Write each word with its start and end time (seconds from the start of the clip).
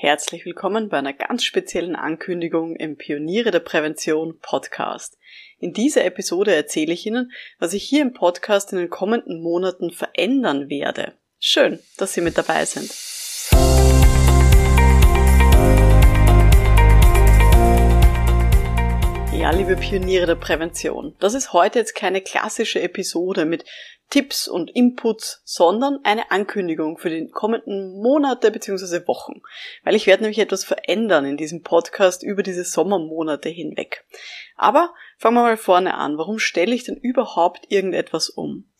Herzlich 0.00 0.44
willkommen 0.44 0.90
bei 0.90 0.98
einer 0.98 1.12
ganz 1.12 1.42
speziellen 1.42 1.96
Ankündigung 1.96 2.76
im 2.76 2.96
Pioniere 2.96 3.50
der 3.50 3.58
Prävention 3.58 4.38
Podcast. 4.38 5.18
In 5.58 5.72
dieser 5.72 6.04
Episode 6.04 6.54
erzähle 6.54 6.92
ich 6.92 7.04
Ihnen, 7.04 7.32
was 7.58 7.72
ich 7.72 7.82
hier 7.82 8.02
im 8.02 8.12
Podcast 8.12 8.72
in 8.72 8.78
den 8.78 8.90
kommenden 8.90 9.42
Monaten 9.42 9.90
verändern 9.90 10.68
werde. 10.68 11.14
Schön, 11.40 11.80
dass 11.96 12.14
Sie 12.14 12.20
mit 12.20 12.38
dabei 12.38 12.64
sind. 12.64 12.92
Liebe 19.58 19.74
Pioniere 19.74 20.26
der 20.26 20.36
Prävention, 20.36 21.16
das 21.18 21.34
ist 21.34 21.52
heute 21.52 21.80
jetzt 21.80 21.96
keine 21.96 22.20
klassische 22.20 22.80
Episode 22.80 23.44
mit 23.44 23.64
Tipps 24.08 24.46
und 24.46 24.70
Inputs, 24.70 25.42
sondern 25.44 25.98
eine 26.04 26.30
Ankündigung 26.30 26.96
für 26.96 27.10
die 27.10 27.26
kommenden 27.26 28.00
Monate 28.00 28.52
bzw. 28.52 29.08
Wochen. 29.08 29.42
Weil 29.82 29.96
ich 29.96 30.06
werde 30.06 30.22
nämlich 30.22 30.38
etwas 30.38 30.62
verändern 30.62 31.24
in 31.24 31.36
diesem 31.36 31.64
Podcast 31.64 32.22
über 32.22 32.44
diese 32.44 32.62
Sommermonate 32.62 33.48
hinweg. 33.48 34.04
Aber 34.54 34.94
fangen 35.16 35.34
wir 35.34 35.42
mal 35.42 35.56
vorne 35.56 35.94
an. 35.94 36.18
Warum 36.18 36.38
stelle 36.38 36.72
ich 36.72 36.84
denn 36.84 36.96
überhaupt 36.96 37.66
irgendetwas 37.68 38.28
um? 38.28 38.70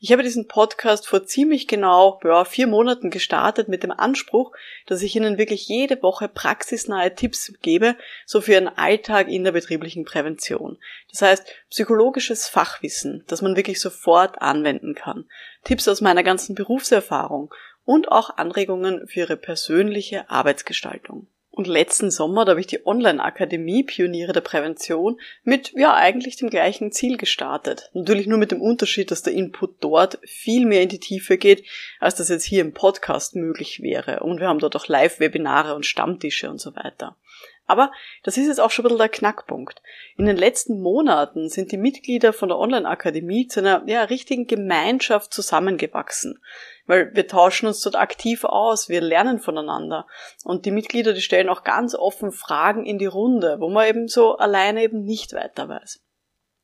Ich 0.00 0.12
habe 0.12 0.22
diesen 0.22 0.46
Podcast 0.46 1.08
vor 1.08 1.26
ziemlich 1.26 1.66
genau 1.66 2.20
ja, 2.22 2.44
vier 2.44 2.68
Monaten 2.68 3.10
gestartet 3.10 3.66
mit 3.66 3.82
dem 3.82 3.90
Anspruch, 3.90 4.52
dass 4.86 5.02
ich 5.02 5.16
Ihnen 5.16 5.38
wirklich 5.38 5.66
jede 5.66 6.00
Woche 6.02 6.28
praxisnahe 6.28 7.16
Tipps 7.16 7.52
gebe, 7.62 7.96
so 8.24 8.40
für 8.40 8.52
Ihren 8.52 8.68
Alltag 8.68 9.26
in 9.26 9.42
der 9.42 9.50
betrieblichen 9.50 10.04
Prävention. 10.04 10.78
Das 11.10 11.22
heißt, 11.22 11.46
psychologisches 11.70 12.46
Fachwissen, 12.46 13.24
das 13.26 13.42
man 13.42 13.56
wirklich 13.56 13.80
sofort 13.80 14.40
anwenden 14.40 14.94
kann. 14.94 15.24
Tipps 15.64 15.88
aus 15.88 16.00
meiner 16.00 16.22
ganzen 16.22 16.54
Berufserfahrung 16.54 17.52
und 17.84 18.12
auch 18.12 18.36
Anregungen 18.36 19.08
für 19.08 19.20
Ihre 19.20 19.36
persönliche 19.36 20.30
Arbeitsgestaltung. 20.30 21.26
Und 21.58 21.66
letzten 21.66 22.12
Sommer, 22.12 22.44
da 22.44 22.50
habe 22.50 22.60
ich 22.60 22.68
die 22.68 22.86
Online-Akademie 22.86 23.82
Pioniere 23.82 24.32
der 24.32 24.42
Prävention 24.42 25.20
mit, 25.42 25.72
ja, 25.74 25.92
eigentlich 25.92 26.36
dem 26.36 26.50
gleichen 26.50 26.92
Ziel 26.92 27.16
gestartet. 27.16 27.90
Natürlich 27.94 28.28
nur 28.28 28.38
mit 28.38 28.52
dem 28.52 28.62
Unterschied, 28.62 29.10
dass 29.10 29.24
der 29.24 29.32
Input 29.32 29.74
dort 29.80 30.20
viel 30.22 30.66
mehr 30.66 30.82
in 30.82 30.88
die 30.88 31.00
Tiefe 31.00 31.36
geht, 31.36 31.64
als 31.98 32.14
das 32.14 32.28
jetzt 32.28 32.44
hier 32.44 32.60
im 32.60 32.74
Podcast 32.74 33.34
möglich 33.34 33.82
wäre. 33.82 34.20
Und 34.20 34.38
wir 34.38 34.46
haben 34.46 34.60
dort 34.60 34.76
auch 34.76 34.86
Live-Webinare 34.86 35.74
und 35.74 35.84
Stammtische 35.84 36.48
und 36.48 36.60
so 36.60 36.76
weiter. 36.76 37.16
Aber 37.68 37.92
das 38.24 38.38
ist 38.38 38.46
jetzt 38.46 38.60
auch 38.60 38.70
schon 38.70 38.84
ein 38.84 38.88
bisschen 38.88 38.98
der 38.98 39.08
Knackpunkt. 39.10 39.82
In 40.16 40.24
den 40.24 40.38
letzten 40.38 40.80
Monaten 40.80 41.50
sind 41.50 41.70
die 41.70 41.76
Mitglieder 41.76 42.32
von 42.32 42.48
der 42.48 42.58
Online-Akademie 42.58 43.46
zu 43.46 43.60
einer 43.60 43.82
ja, 43.86 44.02
richtigen 44.04 44.46
Gemeinschaft 44.46 45.32
zusammengewachsen. 45.34 46.42
Weil 46.86 47.14
wir 47.14 47.28
tauschen 47.28 47.66
uns 47.66 47.82
dort 47.82 47.96
aktiv 47.96 48.44
aus, 48.44 48.88
wir 48.88 49.02
lernen 49.02 49.38
voneinander. 49.38 50.06
Und 50.44 50.64
die 50.64 50.70
Mitglieder, 50.70 51.12
die 51.12 51.20
stellen 51.20 51.50
auch 51.50 51.62
ganz 51.62 51.94
offen 51.94 52.32
Fragen 52.32 52.86
in 52.86 52.98
die 52.98 53.06
Runde, 53.06 53.58
wo 53.60 53.68
man 53.68 53.86
eben 53.86 54.08
so 54.08 54.38
alleine 54.38 54.82
eben 54.82 55.04
nicht 55.04 55.34
weiter 55.34 55.68
weiß. 55.68 56.00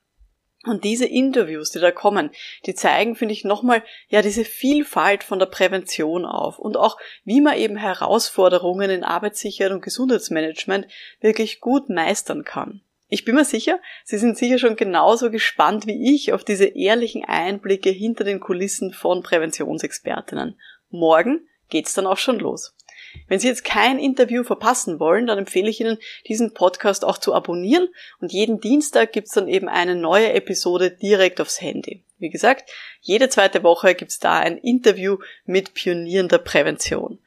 Und 0.66 0.82
diese 0.82 1.06
Interviews, 1.06 1.70
die 1.70 1.78
da 1.78 1.92
kommen, 1.92 2.30
die 2.66 2.74
zeigen, 2.74 3.14
finde 3.14 3.32
ich, 3.32 3.44
nochmal, 3.44 3.82
ja, 4.08 4.20
diese 4.20 4.44
Vielfalt 4.44 5.22
von 5.22 5.38
der 5.38 5.46
Prävention 5.46 6.24
auf 6.24 6.58
und 6.58 6.76
auch, 6.76 6.98
wie 7.24 7.40
man 7.40 7.56
eben 7.56 7.76
Herausforderungen 7.76 8.90
in 8.90 9.04
Arbeitssicherheit 9.04 9.72
und 9.72 9.82
Gesundheitsmanagement 9.82 10.86
wirklich 11.20 11.60
gut 11.60 11.88
meistern 11.88 12.44
kann. 12.44 12.82
Ich 13.08 13.24
bin 13.24 13.36
mir 13.36 13.44
sicher, 13.44 13.78
Sie 14.04 14.18
sind 14.18 14.36
sicher 14.36 14.58
schon 14.58 14.74
genauso 14.74 15.30
gespannt 15.30 15.86
wie 15.86 16.14
ich 16.14 16.32
auf 16.32 16.42
diese 16.42 16.64
ehrlichen 16.64 17.24
Einblicke 17.24 17.90
hinter 17.90 18.24
den 18.24 18.40
Kulissen 18.40 18.92
von 18.92 19.22
Präventionsexpertinnen. 19.22 20.58
Morgen 20.90 21.46
geht's 21.68 21.94
dann 21.94 22.08
auch 22.08 22.18
schon 22.18 22.40
los. 22.40 22.74
Wenn 23.28 23.38
Sie 23.38 23.48
jetzt 23.48 23.64
kein 23.64 23.98
Interview 23.98 24.44
verpassen 24.44 25.00
wollen, 25.00 25.26
dann 25.26 25.38
empfehle 25.38 25.68
ich 25.68 25.80
Ihnen, 25.80 25.98
diesen 26.28 26.54
Podcast 26.54 27.04
auch 27.04 27.18
zu 27.18 27.34
abonnieren 27.34 27.88
und 28.20 28.32
jeden 28.32 28.60
Dienstag 28.60 29.12
gibt's 29.12 29.32
dann 29.32 29.48
eben 29.48 29.68
eine 29.68 29.94
neue 29.94 30.32
Episode 30.32 30.90
direkt 30.90 31.40
aufs 31.40 31.60
Handy. 31.60 32.02
Wie 32.18 32.30
gesagt, 32.30 32.70
jede 33.00 33.28
zweite 33.28 33.62
Woche 33.62 33.94
gibt's 33.94 34.18
da 34.18 34.38
ein 34.38 34.56
Interview 34.58 35.18
mit 35.44 35.74
Pionieren 35.74 36.28
der 36.28 36.38
Prävention. 36.38 37.18